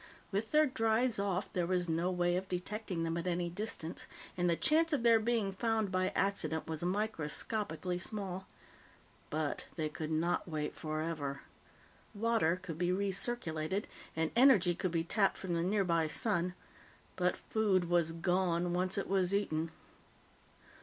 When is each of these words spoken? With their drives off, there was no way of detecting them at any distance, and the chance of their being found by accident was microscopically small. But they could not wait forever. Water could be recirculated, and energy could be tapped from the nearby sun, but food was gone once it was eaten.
With 0.31 0.49
their 0.49 0.65
drives 0.65 1.19
off, 1.19 1.53
there 1.53 1.67
was 1.67 1.87
no 1.87 2.09
way 2.09 2.35
of 2.35 2.47
detecting 2.47 3.03
them 3.03 3.17
at 3.17 3.27
any 3.27 3.51
distance, 3.51 4.07
and 4.35 4.49
the 4.49 4.55
chance 4.55 4.91
of 4.93 5.03
their 5.03 5.19
being 5.19 5.51
found 5.51 5.91
by 5.91 6.09
accident 6.15 6.65
was 6.67 6.81
microscopically 6.83 7.99
small. 7.99 8.47
But 9.29 9.67
they 9.75 9.89
could 9.89 10.09
not 10.09 10.47
wait 10.47 10.75
forever. 10.75 11.41
Water 12.15 12.55
could 12.55 12.79
be 12.79 12.89
recirculated, 12.89 13.83
and 14.15 14.31
energy 14.35 14.73
could 14.73 14.89
be 14.91 15.03
tapped 15.03 15.37
from 15.37 15.53
the 15.53 15.61
nearby 15.61 16.07
sun, 16.07 16.55
but 17.15 17.37
food 17.37 17.87
was 17.87 18.11
gone 18.11 18.73
once 18.73 18.97
it 18.97 19.07
was 19.07 19.35
eaten. 19.35 19.69